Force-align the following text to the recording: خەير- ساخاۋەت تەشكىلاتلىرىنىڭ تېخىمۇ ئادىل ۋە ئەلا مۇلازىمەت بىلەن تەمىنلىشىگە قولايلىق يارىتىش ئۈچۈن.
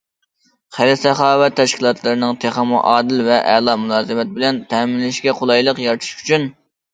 خەير- 0.75 0.95
ساخاۋەت 1.01 1.55
تەشكىلاتلىرىنىڭ 1.59 2.39
تېخىمۇ 2.45 2.79
ئادىل 2.93 3.21
ۋە 3.27 3.37
ئەلا 3.53 3.77
مۇلازىمەت 3.83 4.33
بىلەن 4.39 4.59
تەمىنلىشىگە 4.73 5.37
قولايلىق 5.43 5.83
يارىتىش 5.85 6.17
ئۈچۈن. 6.23 6.51